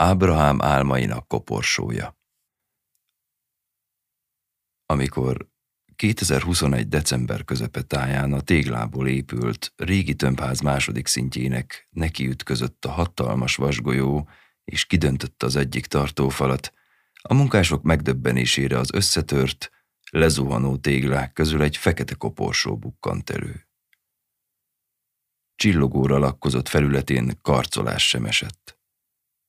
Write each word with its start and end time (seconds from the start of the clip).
Ábrahám 0.00 0.62
álmainak 0.62 1.28
koporsója. 1.28 2.18
Amikor 4.86 5.48
2021. 5.96 6.88
december 6.88 7.44
közepe 7.44 7.82
táján 7.82 8.32
a 8.32 8.40
téglából 8.40 9.08
épült 9.08 9.72
régi 9.76 10.14
tömbház 10.14 10.60
második 10.60 11.06
szintjének 11.06 11.88
nekiütközött 11.90 12.84
a 12.84 12.90
hatalmas 12.90 13.56
vasgolyó, 13.56 14.28
és 14.64 14.86
kidöntötte 14.86 15.46
az 15.46 15.56
egyik 15.56 15.86
tartófalat, 15.86 16.72
a 17.22 17.34
munkások 17.34 17.82
megdöbbenésére 17.82 18.78
az 18.78 18.92
összetört, 18.92 19.70
lezuhanó 20.10 20.76
téglák 20.76 21.32
közül 21.32 21.62
egy 21.62 21.76
fekete 21.76 22.14
koporsó 22.14 22.76
bukkant 22.76 23.30
elő. 23.30 23.68
Csillogóra 25.54 26.18
lakkozott 26.18 26.68
felületén 26.68 27.38
karcolás 27.42 28.08
sem 28.08 28.24
esett. 28.24 28.77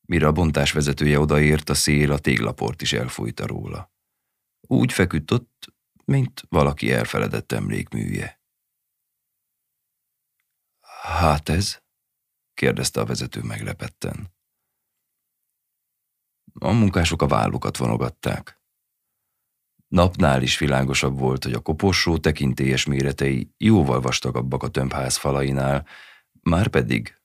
Mire 0.09 0.27
a 0.27 0.31
bontás 0.31 0.71
vezetője 0.71 1.19
odaért, 1.19 1.69
a 1.69 1.73
szél 1.73 2.11
a 2.11 2.19
téglaport 2.19 2.81
is 2.81 2.93
elfújta 2.93 3.47
róla. 3.47 3.91
Úgy 4.61 4.93
feküdt 4.93 5.31
ott, 5.31 5.73
mint 6.05 6.43
valaki 6.47 6.91
elfeledett 6.91 7.51
emlékműje. 7.51 8.41
Hát 11.01 11.49
ez? 11.49 11.81
kérdezte 12.53 13.01
a 13.01 13.05
vezető 13.05 13.41
meglepetten. 13.41 14.33
A 16.53 16.71
munkások 16.71 17.21
a 17.21 17.27
vállukat 17.27 17.77
vonogatták. 17.77 18.61
Napnál 19.87 20.41
is 20.41 20.57
világosabb 20.57 21.19
volt, 21.19 21.43
hogy 21.43 21.53
a 21.53 21.61
koporsó 21.61 22.17
tekintélyes 22.17 22.85
méretei 22.85 23.53
jóval 23.57 24.01
vastagabbak 24.01 24.63
a 24.63 24.69
tömbház 24.69 25.17
falainál, 25.17 25.87
már 26.41 26.67
pedig 26.67 27.18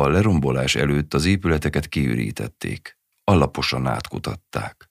a 0.00 0.08
lerombolás 0.08 0.74
előtt 0.74 1.14
az 1.14 1.24
épületeket 1.24 1.88
kiürítették, 1.88 2.98
alaposan 3.24 3.86
átkutatták. 3.86 4.90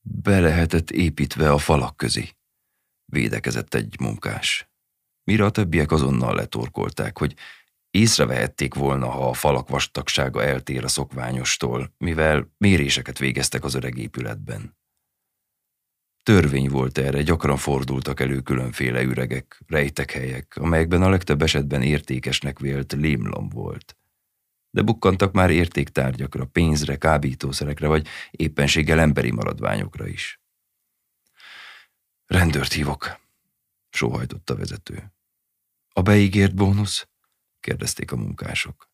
Be 0.00 0.40
lehetett 0.40 0.90
építve 0.90 1.52
a 1.52 1.58
falak 1.58 1.96
közé, 1.96 2.28
védekezett 3.04 3.74
egy 3.74 4.00
munkás. 4.00 4.70
Mire 5.24 5.44
a 5.44 5.50
többiek 5.50 5.92
azonnal 5.92 6.34
letorkolták, 6.34 7.18
hogy 7.18 7.34
észrevehették 7.90 8.74
volna, 8.74 9.10
ha 9.10 9.28
a 9.28 9.34
falak 9.34 9.68
vastagsága 9.68 10.42
eltér 10.42 10.84
a 10.84 10.88
szokványostól, 10.88 11.94
mivel 11.98 12.52
méréseket 12.56 13.18
végeztek 13.18 13.64
az 13.64 13.74
öreg 13.74 13.98
épületben. 13.98 14.78
Törvény 16.30 16.68
volt 16.68 16.98
erre, 16.98 17.22
gyakran 17.22 17.56
fordultak 17.56 18.20
elő 18.20 18.40
különféle 18.40 19.02
üregek, 19.02 19.62
rejtek 19.66 20.10
helyek, 20.10 20.56
amelyekben 20.56 21.02
a 21.02 21.08
legtöbb 21.08 21.42
esetben 21.42 21.82
értékesnek 21.82 22.58
vélt 22.58 22.92
lémlom 22.92 23.48
volt. 23.48 23.96
De 24.70 24.82
bukkantak 24.82 25.32
már 25.32 25.50
értéktárgyakra, 25.50 26.44
pénzre, 26.44 26.96
kábítószerekre, 26.96 27.86
vagy 27.86 28.08
éppenséggel 28.30 29.00
emberi 29.00 29.30
maradványokra 29.30 30.06
is. 30.06 30.40
Rendőrt 32.26 32.72
hívok, 32.72 33.20
sóhajtott 33.88 34.50
a 34.50 34.56
vezető. 34.56 35.12
A 35.88 36.02
beígért 36.02 36.54
bónusz? 36.54 37.08
kérdezték 37.60 38.12
a 38.12 38.16
munkások. 38.16 38.90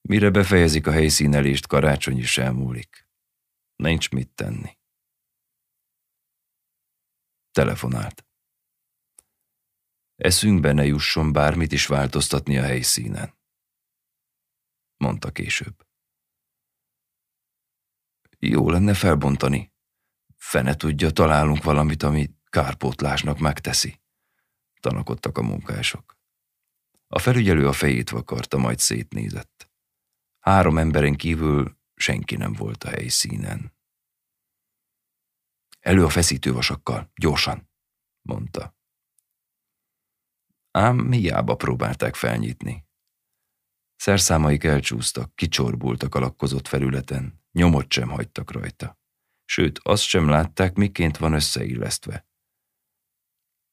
Mire 0.00 0.30
befejezik 0.30 0.86
a 0.86 0.92
helyszínelést, 0.92 1.66
karácsony 1.66 2.18
is 2.18 2.38
elmúlik. 2.38 3.08
Nincs 3.76 4.10
mit 4.10 4.28
tenni. 4.28 4.75
Telefonált. 7.56 8.26
Eszünkbe 10.16 10.72
ne 10.72 10.84
jusson 10.84 11.32
bármit 11.32 11.72
is 11.72 11.86
változtatni 11.86 12.58
a 12.58 12.62
helyszínen. 12.62 13.38
Mondta 14.96 15.30
később. 15.30 15.86
Jó 18.38 18.70
lenne 18.70 18.94
felbontani. 18.94 19.72
Fene 20.36 20.74
tudja, 20.74 21.10
találunk 21.10 21.62
valamit, 21.62 22.02
ami 22.02 22.30
kárpótlásnak 22.44 23.38
megteszi. 23.38 24.00
Tanakodtak 24.80 25.38
a 25.38 25.42
munkások. 25.42 26.18
A 27.06 27.18
felügyelő 27.18 27.68
a 27.68 27.72
fejét 27.72 28.10
vakarta, 28.10 28.58
majd 28.58 28.78
szétnézett. 28.78 29.70
Három 30.38 30.78
emberen 30.78 31.14
kívül 31.14 31.78
senki 31.94 32.36
nem 32.36 32.52
volt 32.52 32.84
a 32.84 32.88
helyszínen. 32.88 33.75
Elő 35.86 36.04
a 36.04 36.08
feszítővasakkal, 36.08 37.10
gyorsan, 37.14 37.70
mondta. 38.22 38.76
Ám 40.70 41.12
hiába 41.12 41.54
próbálták 41.54 42.14
felnyitni. 42.14 42.86
Szerszámaik 43.96 44.64
elcsúsztak, 44.64 45.34
kicsorbultak 45.34 46.14
a 46.14 46.18
lakkozott 46.18 46.68
felületen, 46.68 47.42
nyomot 47.52 47.92
sem 47.92 48.08
hagytak 48.08 48.50
rajta. 48.50 48.98
Sőt, 49.44 49.78
azt 49.82 50.02
sem 50.02 50.28
látták, 50.28 50.74
miként 50.74 51.16
van 51.16 51.32
összeillesztve. 51.32 52.26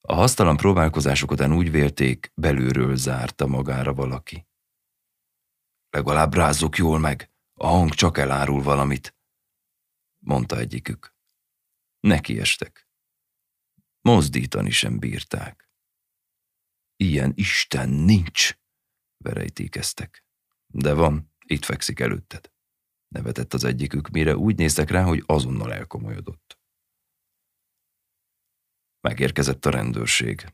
A 0.01 0.13
hasztalan 0.13 0.57
próbálkozások 0.57 1.31
után 1.31 1.53
úgy 1.53 1.71
vélték, 1.71 2.31
belülről 2.35 2.95
zárta 2.95 3.47
magára 3.47 3.93
valaki. 3.93 4.47
Legalább 5.89 6.33
rázzuk 6.33 6.77
jól 6.77 6.99
meg, 6.99 7.31
a 7.53 7.67
hang 7.67 7.93
csak 7.93 8.17
elárul 8.17 8.61
valamit, 8.61 9.15
mondta 10.19 10.57
egyikük. 10.57 11.12
Nekiestek. 12.07 12.87
Mozdítani 14.01 14.71
sem 14.71 14.99
bírták. 14.99 15.69
Ilyen 16.95 17.31
Isten 17.35 17.89
nincs, 17.89 18.57
verejtékeztek. 19.17 20.25
De 20.67 20.93
van, 20.93 21.33
itt 21.45 21.65
fekszik 21.65 21.99
előtted. 21.99 22.51
Nevetett 23.07 23.53
az 23.53 23.63
egyikük, 23.63 24.09
mire 24.09 24.37
úgy 24.37 24.57
néztek 24.57 24.89
rá, 24.89 25.03
hogy 25.03 25.23
azonnal 25.25 25.73
elkomolyodott. 25.73 26.59
Megérkezett 29.01 29.65
a 29.65 29.69
rendőrség. 29.69 30.53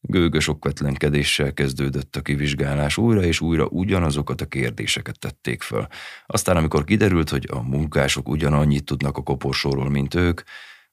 Gőgös 0.00 0.48
okvetlenkedéssel 0.48 1.52
kezdődött 1.52 2.16
a 2.16 2.22
kivizsgálás, 2.22 2.96
újra 2.96 3.22
és 3.22 3.40
újra 3.40 3.66
ugyanazokat 3.66 4.40
a 4.40 4.46
kérdéseket 4.46 5.18
tették 5.18 5.62
föl. 5.62 5.86
Aztán, 6.26 6.56
amikor 6.56 6.84
kiderült, 6.84 7.30
hogy 7.30 7.46
a 7.50 7.62
munkások 7.62 8.28
ugyanannyit 8.28 8.84
tudnak 8.84 9.16
a 9.16 9.22
koporsóról, 9.22 9.90
mint 9.90 10.14
ők, 10.14 10.42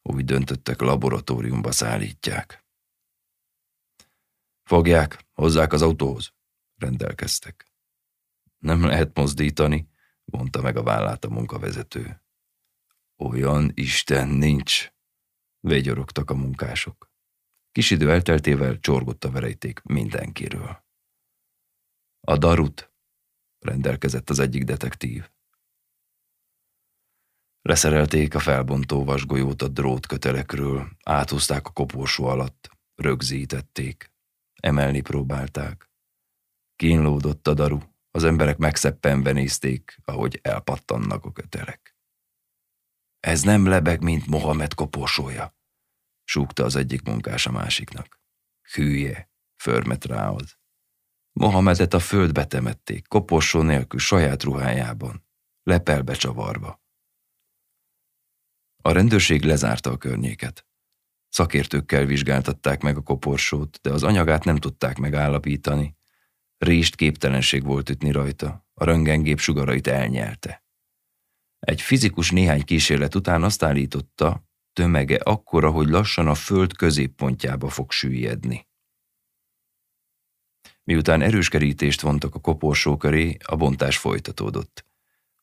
úgy 0.03 0.25
döntöttek, 0.25 0.81
laboratóriumba 0.81 1.71
szállítják. 1.71 2.65
Fogják, 4.63 5.25
hozzák 5.33 5.73
az 5.73 5.81
autóhoz, 5.81 6.33
rendelkeztek. 6.75 7.71
Nem 8.57 8.83
lehet 8.85 9.17
mozdítani, 9.17 9.89
mondta 10.23 10.61
meg 10.61 10.77
a 10.77 10.83
vállát 10.83 11.25
a 11.25 11.29
munkavezető. 11.29 12.23
Olyan 13.17 13.71
Isten 13.73 14.27
nincs, 14.27 14.91
végyorogtak 15.59 16.29
a 16.29 16.35
munkások. 16.35 17.11
Kis 17.71 17.91
idő 17.91 18.11
elteltével 18.11 18.79
csorgott 18.79 19.23
a 19.23 19.31
verejték 19.31 19.81
mindenkiről. 19.81 20.85
A 22.19 22.37
darut, 22.37 22.93
rendelkezett 23.59 24.29
az 24.29 24.39
egyik 24.39 24.63
detektív. 24.63 25.31
Leszerelték 27.63 28.35
a 28.35 28.39
felbontó 28.39 29.03
vasgolyót 29.03 29.61
a 29.61 29.67
drótkötelekről, 29.67 30.89
áthúzták 31.03 31.67
a 31.67 31.71
koporsó 31.71 32.25
alatt, 32.25 32.69
rögzítették, 32.95 34.11
emelni 34.61 35.01
próbálták. 35.01 35.89
Kínlódott 36.75 37.47
a 37.47 37.53
daru, 37.53 37.79
az 38.11 38.23
emberek 38.23 38.57
megszeppenve 38.57 39.31
nézték, 39.31 39.97
ahogy 40.05 40.39
elpattannak 40.41 41.25
a 41.25 41.31
kötelek. 41.31 41.97
Ez 43.19 43.41
nem 43.41 43.65
lebeg, 43.65 44.01
mint 44.01 44.27
Mohamed 44.27 44.73
koporsója, 44.73 45.57
súgta 46.23 46.63
az 46.63 46.75
egyik 46.75 47.01
munkás 47.01 47.45
a 47.45 47.51
másiknak. 47.51 48.21
Hülye, 48.73 49.29
förmet 49.55 50.05
rá 50.05 50.29
az. 50.29 50.57
Mohamedet 51.31 51.93
a 51.93 51.99
földbe 51.99 52.45
temették, 52.45 53.07
koporsó 53.07 53.61
nélkül 53.61 53.99
saját 53.99 54.43
ruhájában, 54.43 55.25
lepelbe 55.63 56.13
csavarva. 56.13 56.82
A 58.85 58.91
rendőrség 58.91 59.43
lezárta 59.43 59.91
a 59.91 59.97
környéket. 59.97 60.65
Szakértőkkel 61.29 62.05
vizsgáltatták 62.05 62.81
meg 62.81 62.97
a 62.97 63.01
koporsót, 63.01 63.79
de 63.81 63.91
az 63.91 64.03
anyagát 64.03 64.43
nem 64.43 64.55
tudták 64.55 64.97
megállapítani. 64.97 65.97
Rést 66.57 66.95
képtelenség 66.95 67.63
volt 67.63 67.89
ütni 67.89 68.11
rajta, 68.11 68.67
a 68.73 68.83
röntgengép 68.83 69.39
sugarait 69.39 69.87
elnyelte. 69.87 70.63
Egy 71.59 71.81
fizikus 71.81 72.31
néhány 72.31 72.63
kísérlet 72.63 73.15
után 73.15 73.43
azt 73.43 73.63
állította, 73.63 74.47
tömege 74.73 75.15
akkora, 75.15 75.71
hogy 75.71 75.87
lassan 75.87 76.27
a 76.27 76.35
föld 76.35 76.75
középpontjába 76.75 77.69
fog 77.69 77.91
süllyedni. 77.91 78.67
Miután 80.83 81.21
erős 81.21 81.49
kerítést 81.49 82.01
vontak 82.01 82.35
a 82.35 82.39
koporsó 82.39 82.97
köré, 82.97 83.37
a 83.45 83.55
bontás 83.55 83.97
folytatódott. 83.97 84.85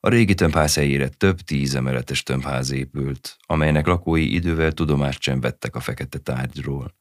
A 0.02 0.08
régi 0.08 0.34
tömbház 0.34 0.74
helyére 0.74 1.08
több 1.08 1.40
tíz 1.40 1.78
tömbház 2.22 2.70
épült, 2.70 3.36
amelynek 3.40 3.86
lakói 3.86 4.34
idővel 4.34 4.72
tudomást 4.72 5.20
sem 5.20 5.40
vettek 5.40 5.74
a 5.74 5.80
fekete 5.80 6.18
tárgyról. 6.18 6.96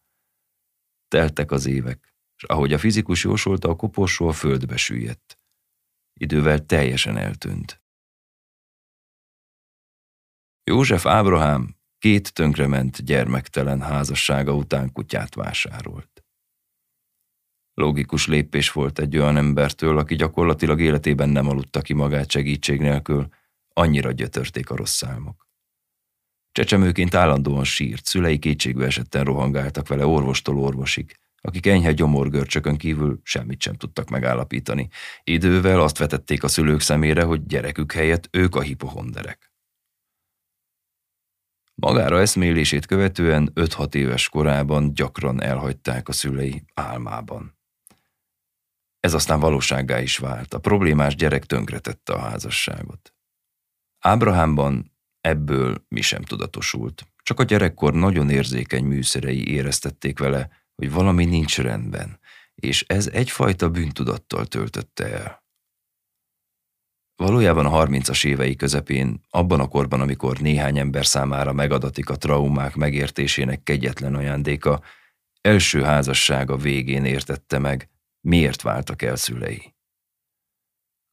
Teltek 1.08 1.52
az 1.52 1.66
évek, 1.66 2.14
és 2.36 2.44
ahogy 2.44 2.74
a 2.74 2.78
fizikus 2.78 3.24
jósolta, 3.24 3.70
a 3.70 3.76
koporsó 3.76 4.28
a 4.28 4.32
földbe 4.32 4.78
süllyedt. 4.78 5.38
idővel 6.14 6.66
teljesen 6.66 7.18
eltűnt. 7.18 7.82
József 10.64 11.06
Ábrahám 11.06 11.76
két 11.98 12.34
tönkrement 12.34 13.06
gyermektelen 13.06 13.82
házassága 13.82 14.56
után 14.56 14.92
kutyát 14.92 15.36
vásárolt. 15.36 16.19
Logikus 17.80 18.28
lépés 18.28 18.72
volt 18.72 19.00
egy 19.00 19.18
olyan 19.18 19.38
embertől, 19.38 19.98
aki 19.98 20.16
gyakorlatilag 20.16 20.82
életében 20.82 21.30
nem 21.30 21.48
aludta 21.48 21.82
ki 21.82 21.94
magát 21.94 22.32
segítség 22.32 22.80
nélkül, 22.80 23.28
annyira 23.74 24.12
gyötörték 24.12 24.70
a 24.70 24.76
rossz 24.76 24.96
számok. 24.96 25.48
Csecsemőként 26.52 27.16
állandóan 27.16 27.64
sírt, 27.64 28.06
szülei 28.06 28.40
kétségbe 28.40 28.86
esetten 28.86 29.24
rohangáltak 29.24 29.88
vele 29.88 30.06
orvostól 30.06 30.58
orvosig, 30.58 31.16
akik 31.42 31.66
enyhe 31.66 31.92
gyomorgörcsökön 31.92 32.78
kívül 32.78 33.20
semmit 33.24 33.62
sem 33.62 33.76
tudtak 33.76 34.10
megállapítani. 34.10 34.88
Idővel 35.24 35.82
azt 35.82 35.98
vetették 35.98 36.44
a 36.44 36.48
szülők 36.48 36.82
szemére, 36.82 37.24
hogy 37.24 37.46
gyerekük 37.46 37.92
helyett 37.92 38.28
ők 38.32 38.56
a 38.56 38.62
hipohonderek. 38.62 39.52
Magára 41.76 42.20
eszmélését 42.20 42.86
követően 42.86 43.52
5-6 43.56 43.94
éves 43.96 44.30
korában 44.30 44.94
gyakran 44.94 45.42
elhagyták 45.42 46.08
a 46.08 46.12
szülei 46.12 46.64
álmában. 46.74 47.58
Ez 49.00 49.14
aztán 49.14 49.40
valóságá 49.40 50.02
is 50.02 50.18
vált. 50.18 50.54
A 50.54 50.60
problémás 50.60 51.16
gyerek 51.16 51.46
tönkretette 51.46 52.14
a 52.14 52.20
házasságot. 52.20 53.14
Ábrahámban 54.00 54.92
ebből 55.22 55.86
mi 55.88 56.02
sem 56.02 56.22
tudatosult. 56.22 57.08
Csak 57.24 57.40
a 57.40 57.44
gyerekkor 57.44 57.94
nagyon 57.94 58.30
érzékeny 58.30 58.84
műszerei 58.84 59.52
éreztették 59.52 60.20
vele, 60.20 60.50
hogy 60.76 60.92
valami 60.92 61.26
nincs 61.26 61.58
rendben, 61.58 62.20
és 62.56 62.84
ez 62.88 63.08
egyfajta 63.08 63.70
bűntudattal 63.70 64.46
töltötte 64.46 65.24
el. 65.24 65.44
Valójában 67.16 67.66
a 67.66 67.86
30-as 67.86 68.26
évei 68.26 68.56
közepén, 68.56 69.22
abban 69.30 69.60
a 69.60 69.68
korban, 69.68 70.02
amikor 70.02 70.38
néhány 70.38 70.78
ember 70.78 71.06
számára 71.06 71.54
megadatik 71.54 72.10
a 72.10 72.16
traumák 72.16 72.76
megértésének 72.76 73.64
kegyetlen 73.64 74.16
ajándéka, 74.16 74.82
első 75.42 75.84
házassága 75.84 76.58
végén 76.58 77.06
értette 77.06 77.60
meg, 77.60 77.90
miért 78.22 78.62
váltak 78.62 79.02
el 79.02 79.16
szülei. 79.16 79.74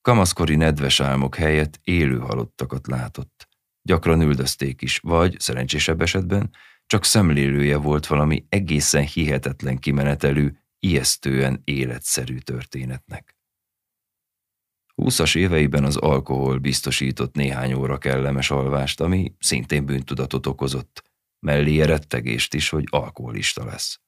Kamaszkori 0.02 0.54
nedves 0.56 1.00
álmok 1.00 1.34
helyett 1.34 1.80
élő 1.82 2.18
halottakat 2.18 2.86
látott. 2.86 3.48
Gyakran 3.82 4.20
üldözték 4.20 4.82
is, 4.82 4.98
vagy, 4.98 5.40
szerencsésebb 5.40 6.00
esetben, 6.00 6.50
csak 6.86 7.04
szemlélője 7.04 7.76
volt 7.76 8.06
valami 8.06 8.46
egészen 8.48 9.02
hihetetlen 9.04 9.78
kimenetelű, 9.78 10.52
ijesztően 10.78 11.60
életszerű 11.64 12.38
történetnek. 12.38 13.36
Húszas 14.94 15.34
éveiben 15.34 15.84
az 15.84 15.96
alkohol 15.96 16.58
biztosított 16.58 17.34
néhány 17.34 17.72
óra 17.72 17.98
kellemes 17.98 18.50
alvást, 18.50 19.00
ami 19.00 19.34
szintén 19.38 19.86
bűntudatot 19.86 20.46
okozott, 20.46 21.02
mellé 21.38 21.82
rettegést 21.82 22.54
is, 22.54 22.68
hogy 22.68 22.84
alkoholista 22.90 23.64
lesz. 23.64 24.00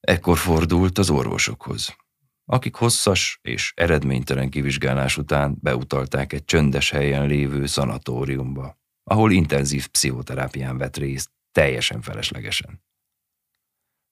Ekkor 0.00 0.38
fordult 0.38 0.98
az 0.98 1.10
orvosokhoz, 1.10 1.96
akik 2.44 2.74
hosszas 2.74 3.38
és 3.42 3.72
eredménytelen 3.76 4.50
kivizsgálás 4.50 5.16
után 5.16 5.56
beutalták 5.60 6.32
egy 6.32 6.44
csöndes 6.44 6.90
helyen 6.90 7.26
lévő 7.26 7.66
szanatóriumba, 7.66 8.78
ahol 9.02 9.32
intenzív 9.32 9.88
pszichoterápián 9.88 10.78
vett 10.78 10.96
részt, 10.96 11.30
teljesen 11.52 12.00
feleslegesen. 12.00 12.82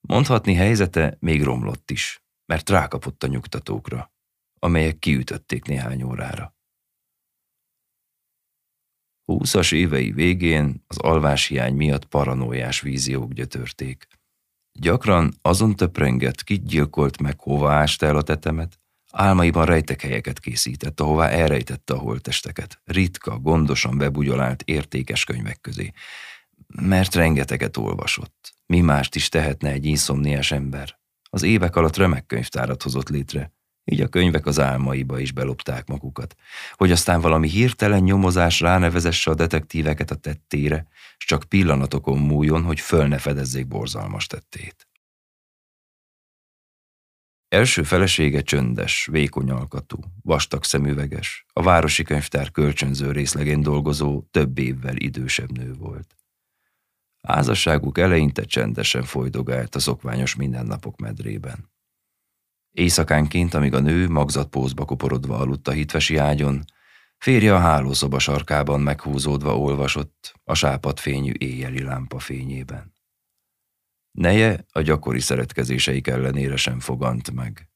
Mondhatni 0.07 0.53
helyzete 0.53 1.17
még 1.19 1.43
romlott 1.43 1.91
is, 1.91 2.23
mert 2.45 2.69
rákapott 2.69 3.23
a 3.23 3.27
nyugtatókra, 3.27 4.13
amelyek 4.59 4.99
kiütötték 4.99 5.65
néhány 5.65 6.03
órára. 6.03 6.55
Húszas 9.25 9.71
évei 9.71 10.11
végén 10.11 10.83
az 10.87 10.97
alváshiány 10.97 11.75
miatt 11.75 12.05
paranójás 12.05 12.81
víziók 12.81 13.33
gyötörték. 13.33 14.07
Gyakran 14.79 15.33
azon 15.41 15.75
töprengett, 15.75 16.43
kit 16.43 16.65
gyilkolt 16.65 17.21
meg, 17.21 17.39
hova 17.39 17.71
ásta 17.71 18.05
el 18.05 18.15
a 18.15 18.21
tetemet, 18.21 18.79
álmaiban 19.11 19.65
rejtekhelyeket 19.65 20.39
készített, 20.39 20.99
ahová 20.99 21.27
elrejtette 21.27 21.93
a 21.93 21.97
holtesteket, 21.97 22.81
ritka, 22.83 23.37
gondosan 23.37 23.97
bebugyolált 23.97 24.61
értékes 24.61 25.23
könyvek 25.23 25.61
közé, 25.61 25.91
mert 26.81 27.15
rengeteget 27.15 27.77
olvasott. 27.77 28.53
Mi 28.65 28.81
mást 28.81 29.15
is 29.15 29.29
tehetne 29.29 29.69
egy 29.69 29.85
inszomniás 29.85 30.51
ember? 30.51 30.99
Az 31.29 31.43
évek 31.43 31.75
alatt 31.75 31.97
remek 31.97 32.25
könyvtárat 32.25 32.83
hozott 32.83 33.09
létre, 33.09 33.51
így 33.91 34.01
a 34.01 34.07
könyvek 34.07 34.45
az 34.45 34.59
álmaiba 34.59 35.19
is 35.19 35.31
belopták 35.31 35.87
magukat, 35.87 36.35
hogy 36.73 36.91
aztán 36.91 37.21
valami 37.21 37.49
hirtelen 37.49 38.03
nyomozás 38.03 38.59
ránevezesse 38.59 39.31
a 39.31 39.35
detektíveket 39.35 40.11
a 40.11 40.15
tettére, 40.15 40.87
és 41.17 41.25
csak 41.25 41.43
pillanatokon 41.43 42.17
múljon, 42.17 42.63
hogy 42.63 42.79
föl 42.79 43.07
ne 43.07 43.17
fedezzék 43.17 43.67
borzalmas 43.67 44.27
tettét. 44.27 44.87
Első 47.47 47.83
felesége 47.83 48.41
csöndes, 48.41 49.07
vékony 49.11 49.49
alkatú, 49.49 49.99
vastag 50.23 50.63
szemüveges, 50.63 51.45
a 51.53 51.63
városi 51.63 52.03
könyvtár 52.03 52.51
kölcsönző 52.51 53.11
részlegén 53.11 53.61
dolgozó, 53.61 54.21
több 54.31 54.57
évvel 54.57 54.95
idősebb 54.95 55.57
nő 55.57 55.73
volt. 55.73 56.15
Házasságuk 57.21 57.97
eleinte 57.97 58.43
csendesen 58.43 59.03
folydogált 59.03 59.75
a 59.75 59.79
szokványos 59.79 60.35
mindennapok 60.35 60.99
medrében. 60.99 61.69
Éjszakánként, 62.77 63.53
amíg 63.53 63.73
a 63.73 63.79
nő 63.79 64.09
magzatpózba 64.09 64.85
koporodva 64.85 65.37
aludt 65.37 65.67
a 65.67 65.71
hitvesi 65.71 66.17
ágyon, 66.17 66.63
férje 67.17 67.53
a 67.53 67.59
hálószoba 67.59 68.19
sarkában 68.19 68.81
meghúzódva 68.81 69.57
olvasott 69.57 70.33
a 70.43 70.53
sápadfényű 70.53 71.31
éjjeli 71.37 71.83
lámpa 71.83 72.19
fényében. 72.19 72.93
Neje 74.11 74.65
a 74.71 74.81
gyakori 74.81 75.19
szeretkezéseik 75.19 76.07
ellenére 76.07 76.55
sem 76.55 76.79
fogant 76.79 77.31
meg. 77.31 77.69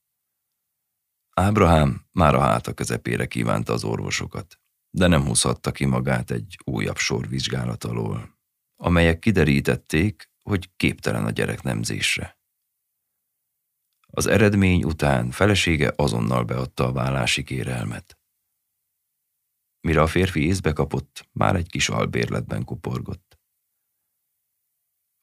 Ábrahám 1.30 2.06
már 2.12 2.36
a 2.36 2.42
háta 2.42 2.74
közepére 2.74 3.26
kívánta 3.26 3.74
az 3.74 3.84
orvosokat, 3.84 4.60
de 4.90 5.08
nem 5.08 5.26
húzhatta 5.26 5.72
ki 5.72 5.86
magát 5.86 6.32
egy 6.32 6.58
újabb 6.64 6.98
sor 6.98 7.28
vizsgálat 7.28 7.84
alól, 7.84 8.40
amelyek 8.76 9.20
kiderítették, 9.20 10.30
hogy 10.44 10.70
képtelen 10.78 11.26
a 11.26 11.30
gyerek 11.30 11.64
nemzésre. 11.64 12.41
Az 14.12 14.28
eredmény 14.28 14.84
után 14.84 15.32
felesége 15.32 15.94
azonnal 15.96 16.44
beadta 16.44 16.86
a 16.86 16.92
vállási 16.92 17.44
kérelmet. 17.44 18.18
Mire 19.88 20.02
a 20.02 20.08
férfi 20.08 20.46
észbe 20.46 20.74
kapott, 20.74 21.28
már 21.32 21.56
egy 21.56 21.70
kis 21.70 21.90
albérletben 21.90 22.64
kuporgott. 22.64 23.40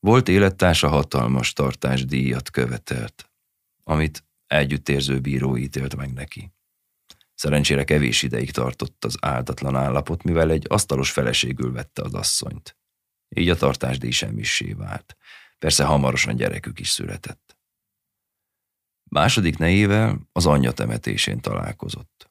Volt 0.01 0.29
élettársa 0.29 0.89
hatalmas 0.89 1.53
tartásdíjat 1.53 2.51
követelt, 2.51 3.31
amit 3.83 4.25
együttérző 4.47 5.21
bíró 5.21 5.57
ítélt 5.57 5.97
meg 5.97 6.13
neki. 6.13 6.53
Szerencsére 7.35 7.85
kevés 7.85 8.23
ideig 8.23 8.51
tartott 8.51 9.05
az 9.05 9.17
áldatlan 9.21 9.77
állapot, 9.77 10.23
mivel 10.23 10.51
egy 10.51 10.67
asztalos 10.69 11.11
feleségül 11.11 11.73
vette 11.73 12.03
az 12.03 12.15
asszonyt. 12.15 12.77
Így 13.29 13.49
a 13.49 13.57
tartásdíj 13.57 14.11
semmissé 14.11 14.73
vált. 14.73 15.17
Persze 15.59 15.85
hamarosan 15.85 16.37
gyerekük 16.37 16.81
is 16.81 16.89
született. 16.89 17.48
Második 19.09 19.59
nejével 19.59 20.29
az 20.33 20.47
anyja 20.47 20.73
temetésén 20.73 21.41
találkozott. 21.41 22.31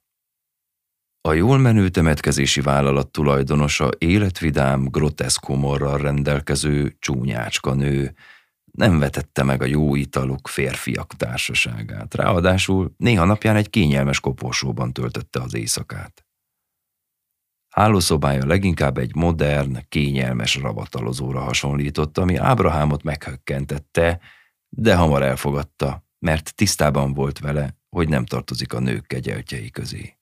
A 1.22 1.34
jól 1.34 1.58
menő 1.58 1.90
temetkezési 1.90 2.62
vállalat 2.62 3.12
tulajdonosa 3.12 3.90
életvidám, 3.98 4.84
groteszk 4.84 5.46
humorral 5.46 5.98
rendelkező 5.98 6.96
csúnyácska 7.00 7.74
nő, 7.74 8.16
nem 8.72 9.00
vetette 9.00 9.44
meg 9.44 9.62
a 9.62 9.66
jó 9.66 9.96
italok 9.96 10.48
férfiak 10.48 11.14
társaságát, 11.14 12.16
ráadásul 12.16 12.94
néha 12.98 13.26
napján 13.26 13.56
egy 13.56 13.70
kényelmes 13.70 14.20
koporsóban 14.20 14.94
töltötte 14.94 15.42
az 15.42 15.54
éjszakát. 15.54 16.26
Hálószobája 17.70 18.46
leginkább 18.46 18.98
egy 18.98 19.16
modern, 19.16 19.86
kényelmes 19.90 20.56
ravatalozóra 20.56 21.40
hasonlított, 21.40 22.18
ami 22.18 22.36
Ábrahámot 22.36 23.04
meghökkentette, 23.04 24.20
de 24.70 24.96
hamar 24.96 25.24
elfogadta, 25.24 26.07
mert 26.20 26.56
tisztában 26.56 27.14
volt 27.14 27.40
vele, 27.40 27.78
hogy 27.90 28.10
nem 28.10 28.26
tartozik 28.26 28.74
a 28.74 28.80
nők 28.80 29.08
kegyeltjei 29.08 29.70
közé. 29.70 30.18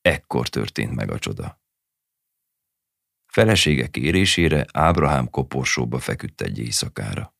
Ekkor 0.00 0.48
történt 0.48 0.94
meg 0.94 1.10
a 1.10 1.18
csoda. 1.18 1.60
Felesége 3.26 3.86
kérésére 3.86 4.66
Ábrahám 4.72 5.30
koporsóba 5.30 5.98
feküdt 5.98 6.40
egy 6.40 6.58
éjszakára. 6.58 7.34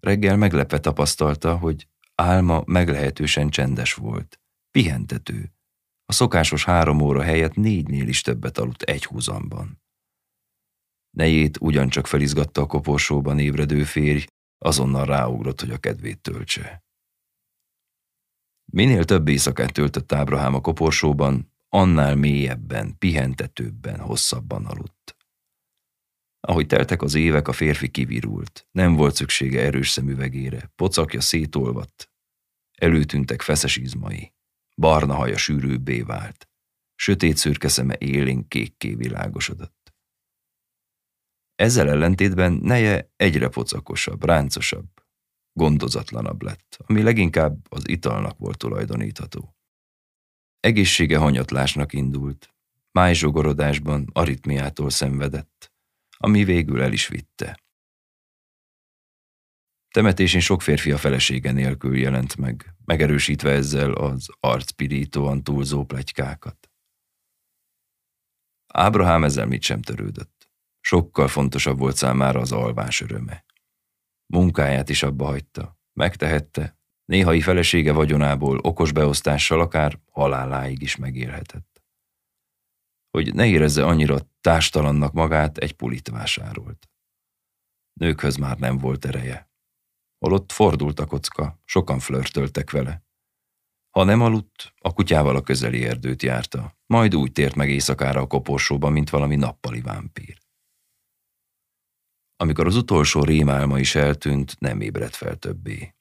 Reggel 0.00 0.36
meglepve 0.36 0.80
tapasztalta, 0.80 1.56
hogy 1.56 1.88
álma 2.14 2.62
meglehetősen 2.66 3.50
csendes 3.50 3.94
volt, 3.94 4.40
pihentető. 4.70 5.52
A 6.04 6.12
szokásos 6.12 6.64
három 6.64 7.00
óra 7.00 7.22
helyett 7.22 7.54
négynél 7.54 8.08
is 8.08 8.20
többet 8.20 8.58
aludt 8.58 8.82
egy 8.82 9.04
húzamban. 9.04 9.82
Nejét 11.10 11.58
ugyancsak 11.60 12.06
felizgatta 12.06 12.60
a 12.60 12.66
koporsóban 12.66 13.38
ébredő 13.38 13.84
férj, 13.84 14.24
azonnal 14.58 15.04
ráugrott, 15.04 15.60
hogy 15.60 15.70
a 15.70 15.78
kedvét 15.78 16.20
töltse. 16.20 16.84
Minél 18.72 19.04
több 19.04 19.28
éjszakát 19.28 19.72
töltött 19.72 20.12
Ábrahám 20.12 20.54
a 20.54 20.60
koporsóban, 20.60 21.52
annál 21.68 22.14
mélyebben, 22.14 22.98
pihentetőbben, 22.98 23.98
hosszabban 24.00 24.66
aludt. 24.66 25.16
Ahogy 26.40 26.66
teltek 26.66 27.02
az 27.02 27.14
évek, 27.14 27.48
a 27.48 27.52
férfi 27.52 27.88
kivirult. 27.88 28.68
Nem 28.70 28.94
volt 28.94 29.14
szüksége 29.14 29.60
erős 29.60 29.90
szemüvegére, 29.90 30.72
pocakja 30.76 31.20
szétolvadt. 31.20 32.10
Előtűntek 32.78 33.42
feszes 33.42 33.76
izmai. 33.76 34.34
Barna 34.76 35.14
haja 35.14 35.36
sűrűbbé 35.36 36.00
vált. 36.00 36.48
Sötét 36.94 37.36
szürke 37.36 37.68
szeme 37.68 37.96
élén 37.98 38.48
kékké 38.48 38.94
világosodott. 38.94 39.85
Ezzel 41.56 41.88
ellentétben 41.88 42.52
neje 42.52 43.12
egyre 43.16 43.48
pocakosabb, 43.48 44.24
ráncosabb, 44.24 44.88
gondozatlanabb 45.52 46.42
lett, 46.42 46.76
ami 46.86 47.02
leginkább 47.02 47.72
az 47.72 47.88
italnak 47.88 48.38
volt 48.38 48.58
tulajdonítható. 48.58 49.56
Egészsége 50.60 51.18
hanyatlásnak 51.18 51.92
indult, 51.92 52.54
májzsogorodásban 52.90 54.10
aritmiától 54.12 54.90
szenvedett, 54.90 55.72
ami 56.16 56.44
végül 56.44 56.82
el 56.82 56.92
is 56.92 57.08
vitte. 57.08 57.60
Temetésén 59.88 60.40
sok 60.40 60.62
férfi 60.62 60.92
a 60.92 60.98
felesége 60.98 61.52
nélkül 61.52 61.98
jelent 61.98 62.36
meg, 62.36 62.74
megerősítve 62.84 63.50
ezzel 63.50 63.92
az 63.92 64.28
arcpirítóan 64.40 65.42
túlzó 65.42 65.84
plegykákat. 65.84 66.70
Ábrahám 68.66 69.24
ezzel 69.24 69.46
mit 69.46 69.62
sem 69.62 69.82
törődött. 69.82 70.35
Sokkal 70.88 71.28
fontosabb 71.28 71.78
volt 71.78 71.96
számára 71.96 72.40
az 72.40 72.52
alvás 72.52 73.00
öröme. 73.00 73.44
Munkáját 74.26 74.88
is 74.88 75.02
abba 75.02 75.24
hagyta, 75.24 75.78
megtehette, 75.92 76.78
néhai 77.04 77.40
felesége 77.40 77.92
vagyonából 77.92 78.58
okos 78.58 78.92
beosztással 78.92 79.60
akár 79.60 80.00
haláláig 80.10 80.82
is 80.82 80.96
megélhetett. 80.96 81.82
Hogy 83.10 83.34
ne 83.34 83.46
érezze 83.46 83.84
annyira 83.84 84.18
társtalannak 84.40 85.12
magát, 85.12 85.58
egy 85.58 85.72
pulit 85.72 86.08
vásárolt. 86.08 86.90
Nőkhöz 88.00 88.36
már 88.36 88.58
nem 88.58 88.78
volt 88.78 89.04
ereje. 89.04 89.50
Holott 90.18 90.52
fordult 90.52 91.00
a 91.00 91.06
kocka, 91.06 91.60
sokan 91.64 91.98
flörtöltek 91.98 92.70
vele. 92.70 93.04
Ha 93.90 94.04
nem 94.04 94.20
aludt, 94.20 94.74
a 94.78 94.92
kutyával 94.92 95.36
a 95.36 95.42
közeli 95.42 95.84
erdőt 95.84 96.22
járta, 96.22 96.78
majd 96.86 97.14
úgy 97.16 97.32
tért 97.32 97.54
meg 97.54 97.70
éjszakára 97.70 98.20
a 98.20 98.26
koporsóba, 98.26 98.88
mint 98.88 99.10
valami 99.10 99.36
nappali 99.36 99.80
vámpír. 99.80 100.44
Amikor 102.36 102.66
az 102.66 102.76
utolsó 102.76 103.22
rémálma 103.22 103.78
is 103.78 103.94
eltűnt, 103.94 104.60
nem 104.60 104.80
ébredt 104.80 105.14
fel 105.14 105.36
többé. 105.36 105.94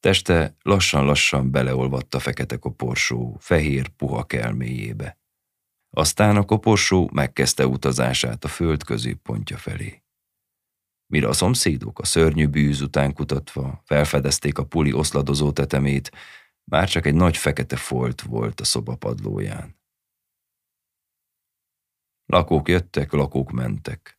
Teste 0.00 0.56
lassan-lassan 0.62 1.50
beleolvadt 1.50 2.14
a 2.14 2.18
fekete 2.18 2.56
koporsó, 2.56 3.36
fehér 3.40 3.88
puha 3.88 4.24
kelméjébe. 4.24 5.18
Aztán 5.90 6.36
a 6.36 6.44
koporsó 6.44 7.10
megkezdte 7.12 7.66
utazását 7.66 8.44
a 8.44 8.48
föld 8.48 8.84
középpontja 8.84 9.56
felé. 9.56 10.02
Mire 11.06 11.28
a 11.28 11.32
szomszédok 11.32 11.98
a 11.98 12.04
szörnyű 12.04 12.46
bűz 12.46 12.80
után 12.80 13.12
kutatva 13.12 13.82
felfedezték 13.84 14.58
a 14.58 14.66
puli 14.66 14.92
oszladozó 14.92 15.52
tetemét, 15.52 16.10
már 16.64 16.88
csak 16.88 17.06
egy 17.06 17.14
nagy 17.14 17.36
fekete 17.36 17.76
folt 17.76 18.22
volt 18.22 18.60
a 18.60 18.64
szoba 18.64 18.96
padlóján. 18.96 19.78
Lakók 22.26 22.68
jöttek, 22.68 23.12
lakók 23.12 23.50
mentek. 23.50 24.13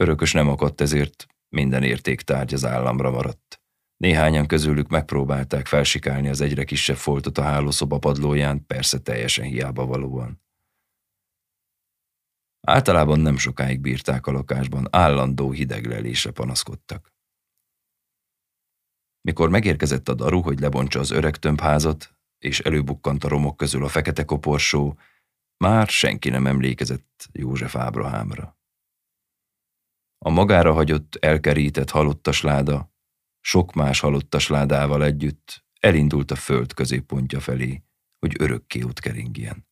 Örökös 0.00 0.32
nem 0.32 0.48
akadt, 0.48 0.80
ezért 0.80 1.26
minden 1.48 1.82
értéktárgy 1.82 2.54
az 2.54 2.64
államra 2.64 3.10
maradt. 3.10 3.60
Néhányan 3.96 4.46
közülük 4.46 4.88
megpróbálták 4.88 5.66
felsikálni 5.66 6.28
az 6.28 6.40
egyre 6.40 6.64
kisebb 6.64 6.96
foltot 6.96 7.38
a 7.38 7.42
hálószoba 7.42 7.98
padlóján, 7.98 8.66
persze 8.66 9.00
teljesen 9.00 9.44
hiába 9.44 9.86
valóan. 9.86 10.42
Általában 12.60 13.20
nem 13.20 13.36
sokáig 13.36 13.80
bírták 13.80 14.26
a 14.26 14.32
lakásban, 14.32 14.88
állandó 14.90 15.50
hideglelése 15.50 16.30
panaszkodtak. 16.30 17.12
Mikor 19.20 19.50
megérkezett 19.50 20.08
a 20.08 20.14
daru, 20.14 20.40
hogy 20.40 20.60
lebontsa 20.60 21.00
az 21.00 21.10
öreg 21.10 21.36
tömbházat, 21.36 22.14
és 22.38 22.60
előbukkant 22.60 23.24
a 23.24 23.28
romok 23.28 23.56
közül 23.56 23.84
a 23.84 23.88
fekete 23.88 24.24
koporsó, 24.24 24.98
már 25.56 25.88
senki 25.88 26.28
nem 26.28 26.46
emlékezett 26.46 27.28
József 27.32 27.76
Ábrahámra. 27.76 28.58
A 30.26 30.30
magára 30.30 30.72
hagyott, 30.72 31.14
elkerített 31.14 31.90
halottas 31.90 32.42
láda, 32.42 32.92
sok 33.40 33.72
más 33.72 34.00
halottas 34.00 34.48
ládával 34.48 35.04
együtt 35.04 35.64
elindult 35.80 36.30
a 36.30 36.36
föld 36.36 36.74
középpontja 36.74 37.40
felé, 37.40 37.82
hogy 38.18 38.34
örökké 38.38 38.82
ott 38.82 39.00
keringjen. 39.00 39.66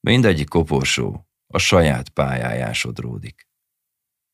Mindegyik 0.00 0.48
koporsó 0.48 1.28
a 1.46 1.58
saját 1.58 2.08
pályáján 2.08 2.72
sodródik. 2.72 3.48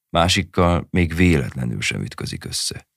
Másikkal 0.08 0.86
még 0.90 1.14
véletlenül 1.14 1.80
sem 1.80 2.02
ütközik 2.02 2.44
össze. 2.44 2.88